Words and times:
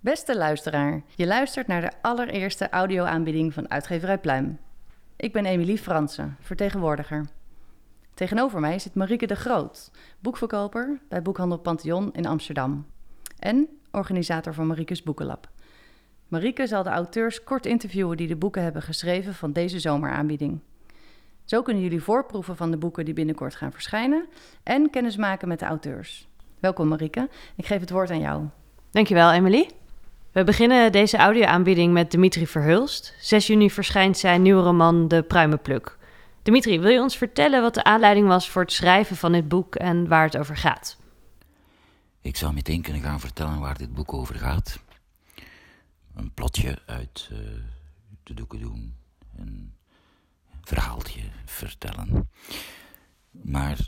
Beste 0.00 0.36
luisteraar, 0.36 1.02
je 1.14 1.26
luistert 1.26 1.66
naar 1.66 1.80
de 1.80 1.90
allereerste 2.00 2.68
audioaanbieding 2.68 3.54
van 3.54 3.70
Uitgeverij 3.70 4.18
Pluim. 4.18 4.58
Ik 5.16 5.32
ben 5.32 5.46
Emilie 5.46 5.78
Fransen, 5.78 6.36
vertegenwoordiger. 6.40 7.35
Tegenover 8.16 8.60
mij 8.60 8.78
zit 8.78 8.94
Marieke 8.94 9.26
de 9.26 9.36
Groot, 9.36 9.90
boekverkoper 10.20 11.00
bij 11.08 11.22
Boekhandel 11.22 11.58
Pantheon 11.58 12.12
in 12.12 12.26
Amsterdam. 12.26 12.86
En 13.38 13.68
organisator 13.90 14.54
van 14.54 14.66
Mariekes 14.66 15.02
Boekenlab. 15.02 15.48
Marieke 16.28 16.66
zal 16.66 16.82
de 16.82 16.90
auteurs 16.90 17.44
kort 17.44 17.66
interviewen 17.66 18.16
die 18.16 18.26
de 18.26 18.36
boeken 18.36 18.62
hebben 18.62 18.82
geschreven 18.82 19.34
van 19.34 19.52
deze 19.52 19.78
zomeraanbieding. 19.78 20.60
Zo 21.44 21.62
kunnen 21.62 21.82
jullie 21.82 22.02
voorproeven 22.02 22.56
van 22.56 22.70
de 22.70 22.76
boeken 22.76 23.04
die 23.04 23.14
binnenkort 23.14 23.54
gaan 23.54 23.72
verschijnen 23.72 24.26
en 24.62 24.90
kennis 24.90 25.16
maken 25.16 25.48
met 25.48 25.58
de 25.58 25.66
auteurs. 25.66 26.28
Welkom 26.60 26.88
Marieke, 26.88 27.28
ik 27.56 27.66
geef 27.66 27.80
het 27.80 27.90
woord 27.90 28.10
aan 28.10 28.20
jou. 28.20 28.44
Dankjewel 28.90 29.32
Emily. 29.32 29.70
We 30.32 30.44
beginnen 30.44 30.92
deze 30.92 31.16
audioaanbieding 31.16 31.92
met 31.92 32.10
Dimitri 32.10 32.46
Verhulst. 32.46 33.14
6 33.20 33.46
juni 33.46 33.70
verschijnt 33.70 34.18
zijn 34.18 34.42
nieuwe 34.42 34.62
roman 34.62 35.08
De 35.08 35.22
Pruimenpluk. 35.22 35.95
Dimitri, 36.46 36.80
wil 36.80 36.90
je 36.90 37.00
ons 37.00 37.16
vertellen 37.16 37.62
wat 37.62 37.74
de 37.74 37.84
aanleiding 37.84 38.26
was 38.26 38.50
voor 38.50 38.62
het 38.62 38.72
schrijven 38.72 39.16
van 39.16 39.32
dit 39.32 39.48
boek 39.48 39.74
en 39.74 40.08
waar 40.08 40.24
het 40.24 40.36
over 40.36 40.56
gaat? 40.56 40.96
Ik 42.20 42.36
zou 42.36 42.52
meteen 42.52 42.82
kunnen 42.82 43.02
gaan 43.02 43.20
vertellen 43.20 43.60
waar 43.60 43.78
dit 43.78 43.94
boek 43.94 44.12
over 44.12 44.34
gaat. 44.34 44.80
Een 46.14 46.32
plotje 46.34 46.78
uit 46.86 47.28
uh, 47.32 47.38
de 48.22 48.34
doeken 48.34 48.60
doen. 48.60 48.96
Een 49.36 49.74
verhaaltje 50.62 51.22
vertellen. 51.44 52.30
Maar 53.30 53.78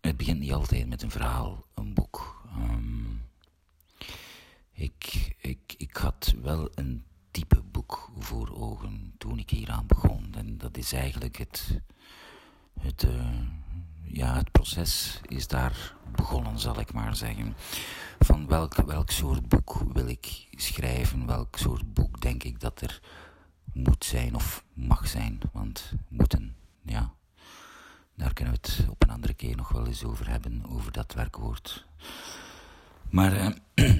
het 0.00 0.16
begint 0.16 0.38
niet 0.40 0.52
altijd 0.52 0.88
met 0.88 1.02
een 1.02 1.10
verhaal, 1.10 1.64
een 1.74 1.94
boek. 1.94 2.42
Um, 2.56 3.22
ik, 4.72 5.34
ik, 5.38 5.74
ik 5.76 5.96
had 5.96 6.34
wel 6.42 6.68
een 6.74 7.04
type 7.30 7.62
boek 7.62 8.10
voor 8.18 8.50
ogen 8.54 9.14
toen 9.18 9.38
ik 9.38 9.50
hieraan 9.50 9.86
begon. 9.86 9.95
Is 10.76 10.92
eigenlijk 10.92 11.36
het, 11.36 11.80
het, 12.80 13.02
uh, 13.02 13.40
ja, 14.02 14.34
het 14.36 14.50
proces 14.52 15.20
is 15.26 15.46
daar 15.46 15.94
begonnen, 16.16 16.58
zal 16.58 16.80
ik 16.80 16.92
maar 16.92 17.16
zeggen. 17.16 17.54
Van 18.18 18.46
welk, 18.46 18.74
welk 18.74 19.10
soort 19.10 19.48
boek 19.48 19.82
wil 19.92 20.08
ik 20.08 20.46
schrijven? 20.50 21.26
Welk 21.26 21.56
soort 21.56 21.94
boek 21.94 22.20
denk 22.20 22.42
ik 22.42 22.60
dat 22.60 22.80
er 22.80 23.00
moet 23.72 24.04
zijn 24.04 24.34
of 24.34 24.64
mag 24.72 25.08
zijn? 25.08 25.40
Want 25.52 25.92
moeten, 26.08 26.56
ja, 26.82 27.14
daar 28.14 28.32
kunnen 28.32 28.54
we 28.54 28.60
het 28.62 28.88
op 28.88 29.02
een 29.02 29.10
andere 29.10 29.34
keer 29.34 29.56
nog 29.56 29.68
wel 29.68 29.86
eens 29.86 30.04
over 30.04 30.28
hebben, 30.28 30.62
over 30.68 30.92
dat 30.92 31.14
werkwoord. 31.14 31.86
Maar 33.10 33.32
uh, 33.34 33.46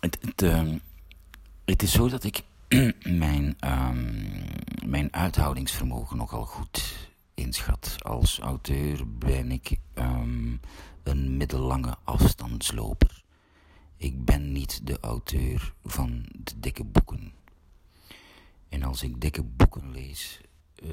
het, 0.00 0.18
het, 0.20 0.42
uh, 0.42 0.74
het 1.64 1.82
is 1.82 1.92
zo 1.92 2.08
dat 2.08 2.24
ik 2.24 2.42
mijn, 3.24 3.56
um, 3.60 4.44
mijn 4.86 5.12
uithoudingsvermogen 5.12 6.16
nogal 6.16 6.44
goed 6.44 7.08
inschat. 7.34 7.96
Als 8.02 8.38
auteur 8.38 9.18
ben 9.18 9.50
ik 9.50 9.78
um, 9.94 10.60
een 11.02 11.36
middellange 11.36 11.96
afstandsloper. 12.04 13.22
Ik 13.96 14.24
ben 14.24 14.52
niet 14.52 14.86
de 14.86 15.00
auteur 15.00 15.74
van 15.84 16.24
de 16.32 16.60
dikke 16.60 16.84
boeken. 16.84 17.32
En 18.68 18.82
als 18.82 19.02
ik 19.02 19.20
dikke 19.20 19.42
boeken 19.42 19.90
lees, 19.90 20.40
uh, 20.82 20.90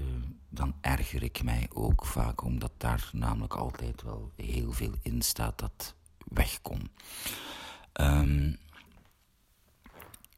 dan 0.50 0.75
erger 0.81 1.23
ik 1.23 1.44
mij 1.44 1.67
ook 1.73 2.06
vaak, 2.06 2.44
omdat 2.44 2.72
daar 2.78 3.09
namelijk 3.13 3.53
altijd 3.53 4.01
wel 4.01 4.31
heel 4.35 4.72
veel 4.72 4.94
in 5.01 5.22
staat 5.22 5.59
dat 5.59 5.95
wegkomt. 6.25 6.89
Um, 7.94 8.57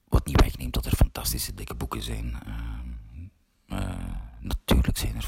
wat 0.08 0.26
niet 0.26 0.42
wegneemt 0.42 0.74
dat 0.74 0.86
er 0.86 0.96
fantastische 0.96 1.54
dikke 1.54 1.76
boeken 1.76 2.02
zijn. 2.02 2.38
Uh, 2.48 3.80
uh, 3.80 4.16
natuurlijk 4.40 4.98
zijn 4.98 5.16
er 5.16 5.24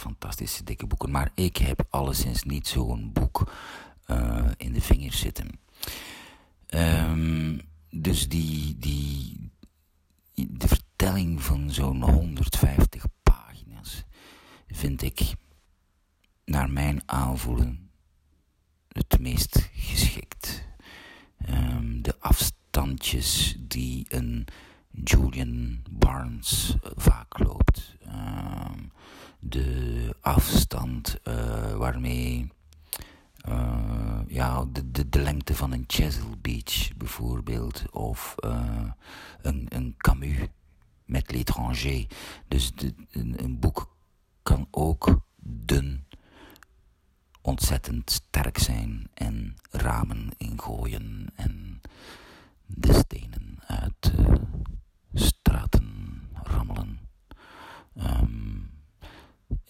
maar 1.12 1.32
ik 1.36 1.58
heb 1.58 1.86
alleszins 1.90 2.44
niet 2.44 2.68
zo'n 2.68 3.12
boek 3.14 3.52
uh, 4.08 4.46
in 4.58 4.74
de 4.74 4.82
vingers 4.82 5.20
zitten. 5.20 5.60
Um, 6.70 7.62
dus 7.90 8.30
die, 8.30 8.78
die, 8.78 9.52
de 10.34 10.68
vertelling 10.68 11.44
van 11.44 11.72
zo'n 11.72 12.02
150 12.02 13.06
pagina's 13.24 14.04
vind 14.68 15.02
ik, 15.02 15.34
naar 16.46 16.70
mijn 16.70 17.02
aanvoelen, 17.06 17.90
het 18.88 19.20
meest 19.20 19.70
geschikt. 19.74 20.64
Um, 21.50 22.02
de 22.02 22.16
afstandjes 22.20 23.56
die 23.60 24.06
een 24.10 24.48
Julian 24.92 25.84
Barnes 25.90 26.76
eh, 26.84 26.92
vaak 26.96 27.40
loopt. 27.40 27.96
Uh, 28.06 28.72
de 29.42 30.16
afstand 30.22 31.20
uh, 31.24 31.76
waarmee 31.76 32.48
uh, 33.48 34.20
ja, 34.28 34.66
de, 34.72 34.92
de, 34.92 35.10
de, 35.10 35.22
lengte 35.22 35.56
van 35.56 35.72
een 35.72 35.84
Chesil 35.88 36.36
Beach 36.42 36.98
bijvoorbeeld, 36.98 37.92
of 37.92 38.36
een, 39.42 39.66
een 39.70 39.96
Camus 39.98 40.38
met 41.06 41.32
l'étranger. 41.32 42.08
Dus 42.48 42.72
de, 42.76 42.94
een, 43.12 43.44
een 43.44 43.60
boek 43.60 43.96
kan 44.44 44.68
ook 44.72 45.22
dun 45.44 46.06
ontzettend 47.42 48.12
sterk 48.12 48.58
zijn 48.58 49.10
en 49.14 49.56
ramen 49.72 50.30
ingooien 50.38 51.28
en 51.36 51.82
de 52.66 52.94
stenen 52.94 53.60
uit 53.68 54.14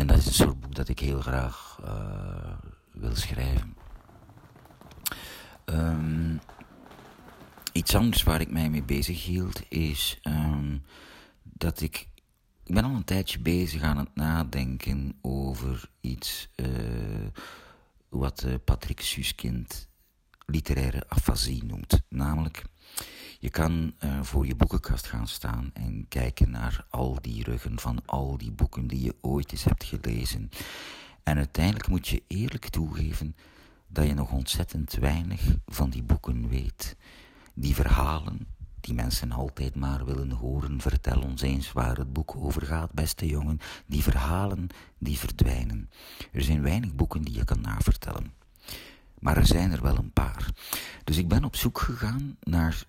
en 0.02 0.08
dat 0.08 0.18
is 0.18 0.26
een 0.26 0.34
soort 0.34 0.60
boek 0.60 0.76
dat 0.76 0.88
ik 0.90 1.00
heel 1.00 1.22
graag 1.22 1.80
uh, 1.84 2.54
wil 2.92 3.16
schrijven. 3.16 3.76
Um, 5.66 6.40
iets 7.72 7.96
anders 7.96 8.24
waar 8.24 8.42
ik 8.42 8.52
mij 8.52 8.70
mee 8.70 8.84
bezig 8.84 9.24
hield 9.24 9.62
is 9.70 10.20
um, 10.24 10.84
dat 11.44 11.82
ik. 11.82 12.08
Ik 12.64 12.74
ben 12.74 12.84
al 12.84 12.96
een 12.96 13.04
tijdje 13.04 13.40
bezig 13.40 13.82
aan 13.82 13.98
het 13.98 14.16
nadenken 14.16 15.18
over 15.22 15.90
iets 16.00 16.50
uh, 16.56 16.68
wat 18.10 18.46
Patrick 18.66 19.02
Suskind 19.02 19.88
literaire 20.46 21.04
afasie 21.08 21.64
noemt. 21.64 22.02
Namelijk 22.10 22.64
je 23.42 23.50
kan 23.50 23.94
uh, 24.04 24.22
voor 24.22 24.46
je 24.46 24.56
boekenkast 24.56 25.08
gaan 25.08 25.28
staan 25.28 25.72
en 25.74 26.06
kijken 26.08 26.50
naar 26.50 26.86
al 26.90 27.18
die 27.22 27.44
ruggen 27.44 27.80
van 27.80 28.06
al 28.06 28.38
die 28.38 28.52
boeken 28.52 28.88
die 28.88 29.04
je 29.04 29.16
ooit 29.22 29.52
eens 29.52 29.64
hebt 29.64 29.84
gelezen. 29.84 30.50
En 31.24 31.38
uiteindelijk 31.38 31.88
moet 31.88 32.08
je 32.08 32.24
eerlijk 32.28 32.70
toegeven 32.70 33.36
dat 33.88 34.08
je 34.08 34.14
nog 34.14 34.32
ontzettend 34.32 34.94
weinig 34.94 35.42
van 35.66 35.90
die 35.90 36.04
boeken 36.04 36.50
weet. 36.50 36.96
Die 37.54 37.76
verhalen 37.76 38.48
die 38.80 38.94
mensen 38.94 39.32
altijd 39.32 39.76
maar 39.76 40.06
willen 40.06 40.32
horen, 40.32 40.82
vertel 40.82 41.22
ons 41.22 41.42
eens 41.42 41.72
waar 41.72 41.98
het 41.98 42.14
boek 42.14 42.36
over 42.36 42.66
gaat, 42.66 42.92
beste 42.92 43.28
jongen. 43.28 43.60
Die 43.86 44.04
verhalen 44.04 44.68
die 44.98 45.18
verdwijnen. 45.18 45.90
Er 46.32 46.42
zijn 46.42 46.62
weinig 46.62 46.96
boeken 46.96 47.22
die 47.22 47.36
je 47.36 47.44
kan 47.44 47.62
navertellen. 47.62 48.34
Maar 49.20 49.38
er 49.38 49.46
zijn 49.46 49.72
er 49.72 49.82
wel 49.82 49.98
een 49.98 50.14
paar. 50.14 50.52
Dus 51.04 51.18
ik 51.18 51.28
ben 51.28 51.44
op 51.44 51.56
zoek 51.56 51.80
gegaan 51.80 52.38
naar 52.40 52.86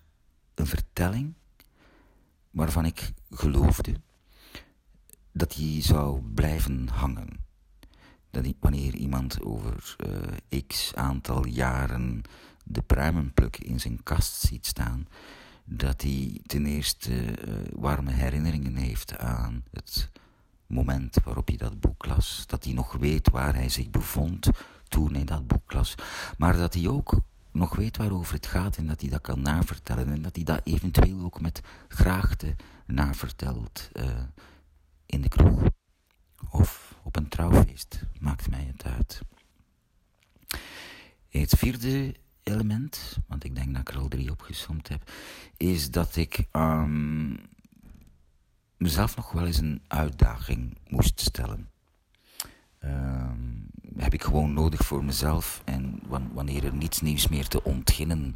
een 0.55 0.67
vertelling 0.67 1.33
waarvan 2.51 2.85
ik 2.85 3.13
geloofde 3.29 4.01
dat 5.31 5.51
die 5.51 5.81
zou 5.81 6.21
blijven 6.21 6.87
hangen. 6.87 7.27
Dat 8.29 8.45
ik, 8.45 8.55
wanneer 8.59 8.95
iemand 8.95 9.41
over 9.41 9.95
uh, 10.05 10.61
x 10.67 10.95
aantal 10.95 11.45
jaren 11.47 12.21
de 12.63 12.81
pruimenpluk 12.81 13.57
in 13.57 13.79
zijn 13.79 14.03
kast 14.03 14.41
ziet 14.41 14.65
staan, 14.65 15.07
dat 15.63 16.01
hij 16.01 16.39
ten 16.45 16.65
eerste 16.65 17.11
uh, 17.11 17.53
warme 17.75 18.11
herinneringen 18.11 18.75
heeft 18.75 19.17
aan 19.17 19.63
het 19.71 20.11
moment 20.67 21.17
waarop 21.23 21.47
hij 21.47 21.57
dat 21.57 21.79
boek 21.79 22.05
las. 22.05 22.43
Dat 22.47 22.63
hij 22.63 22.73
nog 22.73 22.93
weet 22.93 23.29
waar 23.29 23.55
hij 23.55 23.69
zich 23.69 23.89
bevond 23.89 24.49
toen 24.87 25.13
hij 25.13 25.23
dat 25.23 25.47
boek 25.47 25.73
las. 25.73 25.95
Maar 26.37 26.57
dat 26.57 26.73
hij 26.73 26.87
ook 26.87 27.21
nog 27.53 27.75
weet 27.75 27.97
waarover 27.97 28.33
het 28.33 28.47
gaat 28.47 28.77
en 28.77 28.87
dat 28.87 29.01
hij 29.01 29.09
dat 29.09 29.21
kan 29.21 29.41
navertellen. 29.41 30.09
En 30.09 30.21
dat 30.21 30.35
hij 30.35 30.43
dat 30.43 30.61
eventueel 30.63 31.19
ook 31.19 31.41
met 31.41 31.61
graagte 31.87 32.55
navertelt 32.85 33.89
uh, 33.93 34.05
in 35.05 35.21
de 35.21 35.27
kroeg. 35.27 35.61
Of 36.49 36.95
op 37.03 37.15
een 37.15 37.27
trouwfeest. 37.27 38.03
Maakt 38.19 38.49
mij 38.49 38.63
het 38.73 38.83
uit. 38.83 39.21
Het 41.29 41.55
vierde 41.57 42.15
element, 42.43 43.17
want 43.27 43.43
ik 43.43 43.55
denk 43.55 43.71
dat 43.73 43.81
ik 43.81 43.89
er 43.89 43.97
al 43.97 44.07
drie 44.07 44.31
opgesomd 44.31 44.87
heb, 44.87 45.11
is 45.57 45.91
dat 45.91 46.15
ik 46.15 46.47
um, 46.51 47.39
mezelf 48.77 49.15
nog 49.15 49.31
wel 49.31 49.45
eens 49.45 49.57
een 49.57 49.83
uitdaging 49.87 50.77
moest 50.87 51.19
stellen. 51.19 51.69
Um, 52.79 53.67
heb 53.97 54.13
ik 54.13 54.23
gewoon 54.23 54.53
nodig 54.53 54.85
voor 54.85 55.03
mezelf. 55.03 55.61
En 55.65 55.92
wanneer 56.33 56.63
er 56.65 56.75
niets 56.75 57.01
nieuws 57.01 57.27
meer 57.27 57.47
te 57.47 57.63
ontginnen 57.63 58.33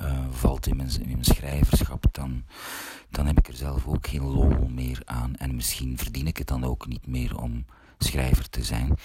uh, 0.00 0.26
valt 0.30 0.66
in 0.66 0.76
mijn, 0.76 1.06
in 1.06 1.24
schrijverschap, 1.24 2.04
dan, 2.12 2.44
dan 3.10 3.26
heb 3.26 3.38
ik 3.38 3.48
er 3.48 3.54
zelf 3.54 3.86
ook 3.86 4.06
geen 4.06 4.22
lol 4.24 4.68
meer 4.68 5.02
aan. 5.04 5.36
En 5.36 5.54
misschien 5.54 5.98
verdien 5.98 6.26
ik 6.26 6.36
het 6.36 6.46
dan 6.46 6.64
ook 6.64 6.86
niet 6.86 7.06
meer 7.06 7.38
om 7.38 7.64
schrijver 7.98 8.48
te 8.48 8.64
zijn. 8.64 8.96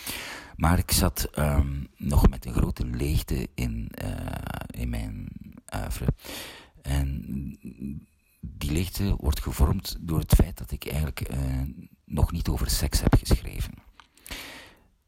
Maar 0.56 0.78
ik 0.78 0.92
zat 0.92 1.30
um, 1.40 1.88
nog 1.98 2.30
met 2.30 2.46
een 2.46 2.54
grote 2.54 2.86
leegte 2.86 3.50
in, 3.54 3.92
uh, 4.04 4.10
in 4.68 4.90
mijn 4.90 5.28
oeuvre. 5.76 6.08
En 6.82 7.26
die 8.40 8.72
leegte 8.72 9.16
wordt 9.18 9.42
gevormd 9.42 9.98
door 10.00 10.20
het 10.20 10.34
feit 10.36 10.58
dat 10.58 10.72
ik 10.72 10.86
eigenlijk 10.86 11.30
uh, 11.32 11.38
nog 12.06 12.32
niet 12.32 12.48
over 12.48 12.70
seks 12.70 13.02
heb 13.02 13.16
geschreven. 13.16 13.74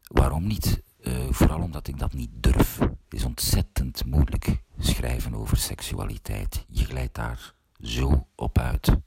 Waarom 0.08 0.48
niet? 0.48 0.81
Vooral 1.30 1.62
omdat 1.62 1.88
ik 1.88 2.00
dat 2.00 2.14
niet 2.14 2.30
durf. 2.34 2.80
Het 2.80 2.94
is 3.10 3.24
ontzettend 3.24 4.06
moeilijk 4.06 4.62
schrijven 4.80 5.36
over 5.36 5.58
seksualiteit. 5.58 6.66
Je 6.68 6.86
glijdt 6.86 7.16
daar 7.16 7.54
zo 7.80 8.28
op 8.36 8.58
uit. 8.58 8.98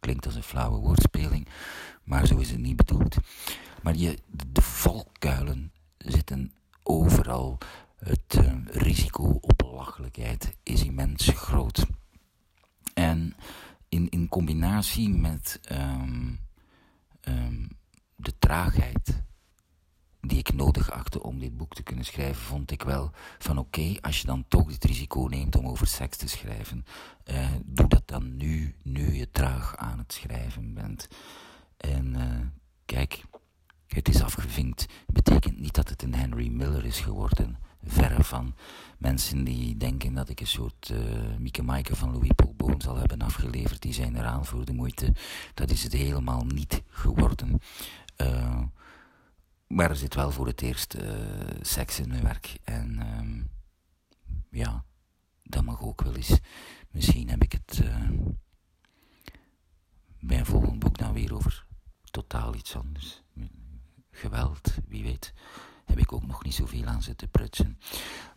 Klinkt 0.00 0.26
als 0.26 0.34
een 0.34 0.42
flauwe 0.42 0.78
woordspeling, 0.78 1.48
maar 2.04 2.26
zo 2.26 2.36
is 2.36 2.50
het 2.50 2.60
niet 2.60 2.76
bedoeld. 2.76 3.16
Maar 3.82 3.94
je, 3.94 4.18
de 4.52 4.62
valkuilen 4.62 5.72
zitten 5.98 6.52
overal. 6.82 7.58
Het 7.98 8.34
uh, 8.40 8.52
risico 8.66 9.38
op 9.40 9.52
belachelijkheid 9.56 10.56
is 10.62 10.84
immens 10.84 11.28
groot. 11.28 11.86
En 12.94 13.34
in, 13.88 14.08
in 14.08 14.28
combinatie 14.28 15.08
met 15.08 15.60
um, 15.72 16.38
um, 17.28 17.68
de 18.16 18.38
traagheid 18.38 19.22
die 20.20 20.38
ik 20.38 20.52
nodig 20.52 20.90
achtte 20.90 21.22
om 21.22 21.38
dit 21.38 21.56
boek 21.56 21.74
te 21.74 21.82
kunnen 21.82 22.04
schrijven, 22.04 22.42
vond 22.42 22.70
ik 22.70 22.82
wel 22.82 23.10
van 23.38 23.58
oké, 23.58 23.94
als 24.00 24.20
je 24.20 24.26
dan 24.26 24.44
toch 24.48 24.70
het 24.70 24.84
risico 24.84 25.26
neemt 25.30 25.56
om 25.56 25.66
over 25.66 25.86
seks 25.86 26.16
te 26.16 26.28
schrijven, 26.28 26.84
uh, 27.30 27.48
doe 27.64 27.88
dat 27.88 28.02
dan 28.08 28.36
nu, 28.36 28.74
nu 28.82 29.14
je 29.14 29.30
traag 29.30 29.76
aan 29.76 29.98
het 29.98 30.12
schrijven 30.12 30.74
bent. 30.74 31.08
En 31.76 32.06
uh, 32.06 32.46
kijk, 32.84 33.24
het 33.88 34.08
is 34.08 34.22
afgevinkt. 34.22 34.86
Betekent 35.06 35.60
niet 35.60 35.74
dat 35.74 35.88
het 35.88 36.02
een 36.02 36.14
Henry 36.14 36.48
Miller 36.48 36.84
is 36.84 37.00
geworden. 37.00 37.58
Verre 37.84 38.24
van 38.24 38.54
mensen 38.98 39.44
die 39.44 39.76
denken 39.76 40.14
dat 40.14 40.28
ik 40.28 40.40
een 40.40 40.46
soort 40.46 40.88
uh, 40.92 40.98
Mieke 41.38 41.62
Maaike 41.62 41.96
van 41.96 42.12
Louis 42.12 42.30
Paul 42.34 42.54
Boon 42.56 42.80
zal 42.80 42.96
hebben 42.96 43.20
afgeleverd. 43.20 43.82
Die 43.82 43.92
zijn 43.92 44.16
eraan 44.16 44.44
voor 44.44 44.64
de 44.64 44.72
moeite. 44.72 45.12
Dat 45.54 45.70
is 45.70 45.82
het 45.82 45.92
helemaal 45.92 46.44
niet 46.44 46.82
geworden. 46.88 47.60
Maar 49.78 49.90
er 49.90 49.96
zit 49.96 50.14
wel 50.14 50.30
voor 50.30 50.46
het 50.46 50.62
eerst 50.62 50.94
uh, 50.94 51.02
seks 51.60 52.00
in 52.00 52.08
mijn 52.08 52.22
werk. 52.22 52.58
En 52.64 52.98
uh, 52.98 53.44
ja, 54.60 54.84
dat 55.42 55.64
mag 55.64 55.82
ook 55.82 56.02
wel 56.02 56.14
eens. 56.14 56.38
Misschien 56.90 57.28
heb 57.28 57.42
ik 57.42 57.52
het 57.52 57.80
uh, 57.84 58.10
bij 60.20 60.38
een 60.38 60.46
volgend 60.46 60.78
boek 60.78 60.98
dan 60.98 61.12
weer 61.12 61.34
over 61.34 61.66
totaal 62.10 62.54
iets 62.54 62.76
anders. 62.76 63.22
Geweld, 64.10 64.74
wie 64.86 65.02
weet, 65.02 65.32
heb 65.84 65.98
ik 65.98 66.12
ook 66.12 66.26
nog 66.26 66.44
niet 66.44 66.54
zoveel 66.54 66.84
aan 66.84 67.02
zitten 67.02 67.30
prutsen. 67.30 67.78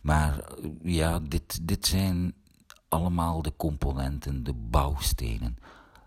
Maar 0.00 0.52
ja, 0.82 1.20
dit, 1.20 1.66
dit 1.66 1.86
zijn 1.86 2.34
allemaal 2.88 3.42
de 3.42 3.56
componenten, 3.56 4.44
de 4.44 4.54
bouwstenen, 4.54 5.56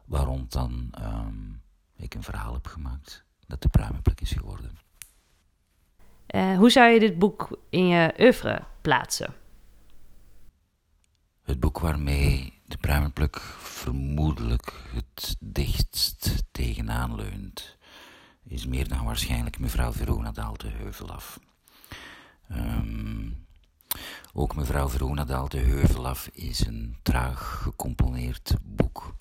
waarom 0.06 0.46
dan 0.50 0.94
um, 1.02 1.62
ik 1.96 2.14
een 2.14 2.24
verhaal 2.24 2.54
heb 2.54 2.68
gemaakt 2.68 3.26
dat 3.48 3.62
de 3.62 3.70
pruimenplek 3.70 4.22
is 4.22 4.32
geworden. 4.32 4.84
Uh, 6.36 6.58
hoe 6.58 6.70
zou 6.70 6.90
je 6.90 7.00
dit 7.00 7.20
boek 7.20 7.60
in 7.70 7.88
je 7.88 8.14
oeuvre 8.20 8.64
plaatsen? 8.82 9.34
Het 11.44 11.60
boek 11.60 11.80
waarmee 11.80 12.62
de 12.66 12.78
pruimenpluk 12.78 13.40
vermoedelijk 13.58 14.74
het 14.94 15.36
dichtst 15.40 16.44
tegenaan 16.52 17.16
leunt, 17.16 17.78
is 18.44 18.66
meer 18.66 18.88
dan 18.88 19.06
waarschijnlijk 19.06 19.60
mevrouw 19.60 19.92
Verona 19.92 20.32
daalt 20.32 20.62
de 20.62 20.70
heuvel 20.70 21.12
af. 21.12 21.40
Um, 22.52 23.48
ook 24.34 24.56
mevrouw 24.56 24.90
Verona 24.90 25.26
daalt 25.26 25.52
de 25.52 25.58
heuvel 25.58 26.08
af 26.08 26.28
is 26.28 26.66
een 26.66 26.98
traag 27.02 27.62
gecomponeerd 27.64 28.56
boek. 28.64 29.16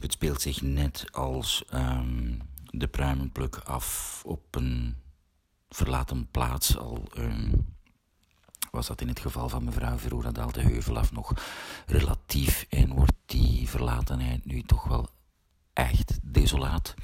Het 0.00 0.12
speelt 0.12 0.40
zich 0.40 0.62
net 0.62 1.12
als 1.12 1.64
um, 1.74 2.38
de 2.64 2.88
pruimenpluk 2.88 3.56
af 3.56 4.22
op 4.26 4.54
een 4.54 5.02
verlaten 5.74 6.28
plaats 6.30 6.76
al. 6.76 7.02
Um, 7.18 7.74
was 8.70 8.86
dat 8.86 9.00
in 9.00 9.08
het 9.08 9.20
geval 9.20 9.48
van 9.48 9.64
mevrouw 9.64 9.98
Verona 9.98 10.32
daalt 10.32 10.54
de 10.54 10.62
heuvel 10.62 10.98
af 10.98 11.12
nog 11.12 11.32
relatief 11.86 12.66
en 12.68 12.94
wordt 12.94 13.12
die 13.26 13.68
verlatenheid 13.68 14.44
nu 14.44 14.62
toch 14.62 14.84
wel 14.84 15.08
echt 15.72 16.18
desolaat. 16.22 16.94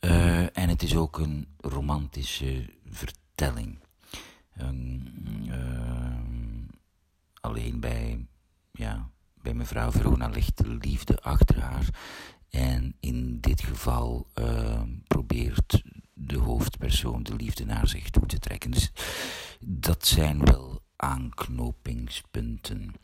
Uh, 0.00 0.58
en 0.58 0.68
het 0.68 0.82
is 0.82 0.96
ook 0.96 1.18
een 1.18 1.48
romantische 1.56 2.74
vertelling. 2.90 3.78
Uh, 4.60 4.66
alleen 7.40 7.80
bij, 7.80 8.26
ja, 8.72 9.10
bij 9.34 9.54
mevrouw 9.54 9.90
Verona 9.90 10.28
ligt 10.28 10.56
de 10.56 10.68
liefde 10.68 11.20
achter 11.20 11.60
haar. 11.60 11.88
En 12.50 12.96
in 13.00 13.40
dit 13.40 13.62
geval 13.62 14.26
uh, 14.34 14.82
probeert 15.06 15.82
de 16.30 16.38
hoofdpersoon 16.38 17.22
de 17.22 17.34
liefde 17.34 17.64
naar 17.64 17.88
zich 17.88 18.10
toe 18.10 18.26
te 18.26 18.38
trekken. 18.38 18.70
Dus 18.70 18.92
dat 19.60 20.06
zijn 20.06 20.44
wel 20.44 20.82
aanknopingspunten. 20.96 22.94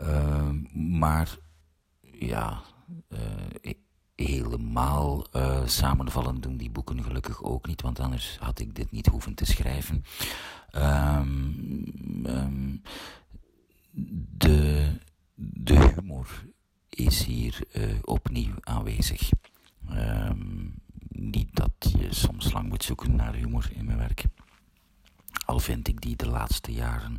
Uh, 0.00 0.50
maar 0.74 1.36
ja, 2.00 2.62
uh, 3.08 3.20
helemaal 4.14 5.26
uh, 5.36 5.66
samenvallen 5.66 6.40
doen 6.40 6.56
die 6.56 6.70
boeken 6.70 7.04
gelukkig 7.04 7.42
ook 7.42 7.66
niet, 7.66 7.82
want 7.82 8.00
anders 8.00 8.36
had 8.40 8.58
ik 8.58 8.74
dit 8.74 8.90
niet 8.90 9.06
hoeven 9.06 9.34
te 9.34 9.44
schrijven. 9.44 10.04
Um, 10.74 12.24
um, 12.26 12.82
de, 14.38 14.92
de 15.34 15.94
humor 15.94 16.44
is 16.88 17.24
hier 17.24 17.58
uh, 17.72 17.98
opnieuw 18.02 18.54
aanwezig. 18.60 19.30
Um, 19.90 20.81
niet 21.12 21.48
dat 21.52 21.92
je 21.98 22.14
soms 22.14 22.52
lang 22.52 22.68
moet 22.68 22.84
zoeken 22.84 23.16
naar 23.16 23.34
humor 23.34 23.70
in 23.72 23.84
mijn 23.84 23.98
werk. 23.98 24.24
Al 25.46 25.58
vind 25.58 25.88
ik 25.88 26.00
die 26.00 26.16
de 26.16 26.28
laatste 26.28 26.72
jaren 26.72 27.18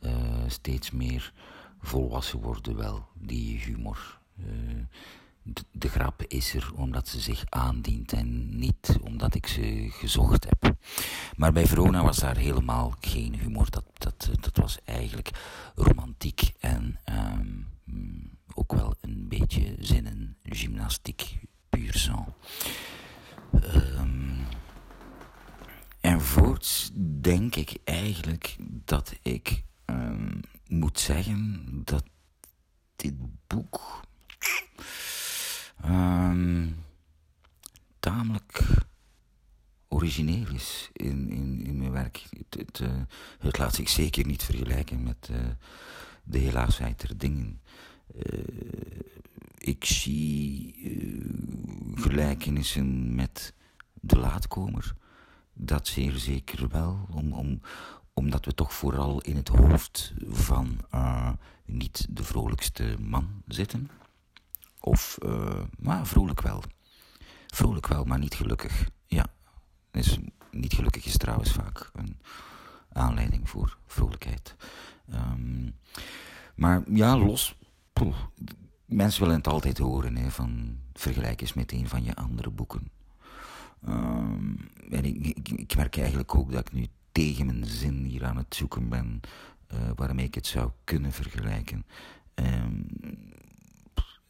uh, 0.00 0.12
steeds 0.46 0.90
meer 0.90 1.32
volwassen 1.80 2.40
worden 2.40 2.76
wel, 2.76 3.06
die 3.14 3.58
humor. 3.58 4.18
Uh, 4.38 4.46
de, 5.72 5.88
grap 5.88 6.22
is 6.22 6.54
er 6.54 6.72
omdat 6.74 7.08
ze 7.08 7.20
zich 7.20 7.44
aandient 7.48 8.12
en 8.12 8.58
niet 8.58 8.98
omdat 9.02 9.34
ik 9.34 9.46
ze 9.46 9.88
gezocht 9.90 10.44
heb. 10.48 10.76
Maar 11.36 11.52
bij 11.52 11.66
Verona 11.66 12.02
was 12.02 12.18
daar 12.18 12.36
helemaal 12.36 12.94
geen 13.00 13.34
humor. 13.34 13.70
Dat, 13.70 13.84
dat, 13.92 14.30
dat 14.40 14.56
was 14.56 14.78
eigenlijk 14.84 15.30
romantiek 15.74 16.52
en 16.60 16.98
um, 17.04 17.66
ook 18.54 18.72
wel 18.72 18.94
een 19.00 19.28
beetje 19.28 19.76
zinnengymnastiek, 19.78 21.38
puur 21.68 21.94
sang. 21.94 22.26
Um, 23.74 24.46
en 26.00 26.20
voorts 26.20 26.90
denk 27.28 27.54
ik 27.54 27.76
eigenlijk 27.84 28.56
dat 28.84 29.14
ik 29.22 29.64
um, 29.86 30.40
moet 30.68 31.00
zeggen 31.00 31.82
dat 31.84 32.04
dit 32.96 33.14
boek 33.46 34.00
um, 35.84 36.84
tamelijk 37.98 38.64
origineel 39.88 40.46
is 40.54 40.90
in, 40.92 41.30
in, 41.30 41.66
in 41.66 41.78
mijn 41.78 41.90
werk. 41.90 42.24
Het, 42.30 42.54
het, 42.58 42.80
het, 43.38 43.58
laat 43.58 43.74
zich 43.74 43.88
zeker 43.88 44.26
niet 44.26 44.42
vergelijken 44.42 45.02
met 45.02 45.28
uh, 45.30 45.36
de 46.22 46.38
helaasheid 46.38 47.00
der 47.00 47.18
dingen. 47.18 47.60
Uh, 48.14 48.42
ik 49.58 49.84
zie 49.84 50.74
gelijkenissen 51.94 53.14
met 53.14 53.54
de 53.92 54.18
laatkomer. 54.18 54.94
Dat 55.60 55.86
zeer 55.86 56.12
zeker 56.12 56.68
wel, 56.68 57.06
om, 57.10 57.32
om, 57.32 57.60
omdat 58.12 58.44
we 58.44 58.54
toch 58.54 58.72
vooral 58.72 59.20
in 59.20 59.36
het 59.36 59.48
hoofd 59.48 60.14
van 60.28 60.78
uh, 60.94 61.30
niet 61.64 62.06
de 62.10 62.24
vrolijkste 62.24 62.96
man 63.00 63.42
zitten. 63.46 63.90
Of, 64.80 65.18
uh, 65.24 65.60
maar 65.78 66.06
vrolijk 66.06 66.40
wel. 66.40 66.62
Vrolijk 67.46 67.86
wel, 67.86 68.04
maar 68.04 68.18
niet 68.18 68.34
gelukkig. 68.34 68.88
Ja, 69.06 69.26
is 69.92 70.18
niet 70.50 70.72
gelukkig 70.72 71.04
is 71.04 71.16
trouwens 71.16 71.52
vaak 71.52 71.90
een 71.94 72.16
aanleiding 72.92 73.48
voor 73.48 73.78
vrolijkheid. 73.86 74.56
Ehm, 75.10 75.70
maar 76.54 76.82
ja, 76.90 77.18
los. 77.18 77.56
Mensen 78.84 79.20
willen 79.20 79.36
het 79.36 79.48
altijd 79.48 79.78
horen 79.78 80.16
hè, 80.16 80.30
van 80.30 80.78
vergelijk 80.92 81.40
eens 81.40 81.52
met 81.52 81.72
een 81.72 81.88
van 81.88 82.04
je 82.04 82.14
andere 82.16 82.50
boeken. 82.50 82.90
Ehm, 83.84 84.54
en 84.90 85.04
ik, 85.04 85.38
ik, 85.48 85.76
merk 85.76 85.96
eigenlijk 85.96 86.34
ook 86.34 86.52
dat 86.52 86.60
ik 86.60 86.72
nu 86.72 86.86
tegen 87.12 87.46
mijn 87.46 87.66
zin 87.66 88.04
hier 88.04 88.24
aan 88.24 88.36
het 88.36 88.54
zoeken 88.54 88.88
ben 88.88 89.20
uh, 89.74 89.78
waarmee 89.94 90.26
ik 90.26 90.34
het 90.34 90.46
zou 90.46 90.70
kunnen 90.84 91.12
vergelijken. 91.12 91.86
Um, 92.34 92.86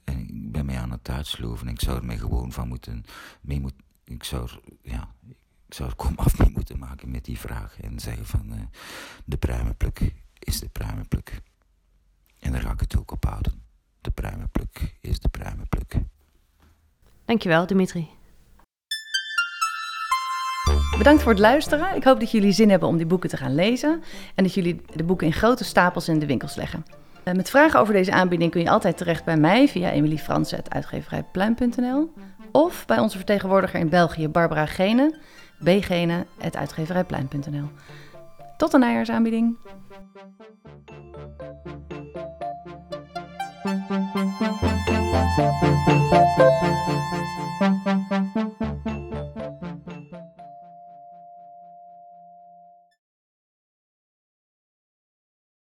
en 0.04 0.18
ik 0.20 0.52
ben 0.52 0.66
mij 0.66 0.78
aan 0.78 0.90
het 0.90 1.08
uitsloven. 1.08 1.68
Ik 1.68 1.80
zou 1.80 1.96
er 1.96 2.04
mij 2.04 2.18
gewoon 2.18 2.52
van 2.52 2.68
moeten, 2.68 3.04
mee 3.40 3.60
moet, 3.60 3.74
ik 4.04 4.24
zou 4.24 4.42
er, 4.42 4.60
ja, 4.82 5.14
ik 5.66 5.74
zou 5.74 5.94
kom 6.04 6.14
af 6.16 6.38
mee 6.38 6.50
moeten 6.50 6.78
maken 6.78 7.10
met 7.10 7.24
die 7.24 7.38
vraag. 7.38 7.80
En 7.80 8.00
zeggen 8.00 8.26
van, 8.26 8.52
uh, 8.52 8.60
de 9.24 9.36
pruimenpluk 9.36 10.14
is 10.38 10.60
de 10.60 10.68
pruimenpluk. 10.68 11.40
En 12.38 12.52
daar 12.52 12.60
ga 12.60 12.72
ik 12.72 12.80
het 12.80 12.96
ook 12.96 13.10
op 13.10 13.24
houden. 13.24 13.62
De 14.00 14.10
pruimenpluk 14.10 14.96
is 15.00 15.20
de 15.20 15.28
pruimenpluk. 15.28 15.96
Dankjewel, 17.24 17.66
Dimitri. 17.66 18.17
Bedankt 20.98 21.22
voor 21.22 21.32
het 21.32 21.40
luisteren. 21.40 21.96
Ik 21.96 22.04
hoop 22.04 22.20
dat 22.20 22.30
jullie 22.30 22.52
zin 22.52 22.70
hebben 22.70 22.88
om 22.88 22.96
die 22.96 23.06
boeken 23.06 23.28
te 23.28 23.36
gaan 23.36 23.54
lezen. 23.54 24.02
En 24.34 24.44
dat 24.44 24.54
jullie 24.54 24.80
de 24.94 25.04
boeken 25.04 25.26
in 25.26 25.32
grote 25.32 25.64
stapels 25.64 26.08
in 26.08 26.18
de 26.18 26.26
winkels 26.26 26.54
leggen. 26.54 26.84
Eh, 27.22 27.34
met 27.34 27.50
vragen 27.50 27.80
over 27.80 27.94
deze 27.94 28.12
aanbieding 28.12 28.50
kun 28.50 28.60
je 28.60 28.70
altijd 28.70 28.96
terecht 28.96 29.24
bij 29.24 29.36
mij 29.36 29.68
via 29.68 29.90
emiliefransen.uitgeverijpluim.nl 29.90 32.12
of 32.52 32.86
bij 32.86 32.98
onze 32.98 33.16
vertegenwoordiger 33.16 33.80
in 33.80 33.88
België, 33.88 34.28
Barbara 34.28 34.66
Gene, 34.66 35.18
bgene.uitgeverijpluim.nl. 35.58 37.68
Tot 38.56 38.70
de 38.70 38.78
najaarsaanbieding! 38.78 39.56